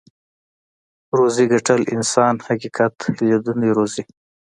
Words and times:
روزي 1.17 1.45
ګټل 1.53 1.81
انسان 1.95 2.35
حقيقت 2.47 2.95
ليدونی 3.17 3.69
روزي. 3.77 4.03